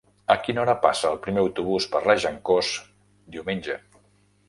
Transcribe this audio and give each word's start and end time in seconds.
A 0.35 0.37
quina 0.45 0.63
hora 0.63 0.73
passa 0.85 1.09
el 1.11 1.19
primer 1.27 1.43
autobús 1.45 1.89
per 1.93 2.03
Regencós 2.07 2.75
diumenge? 3.37 3.83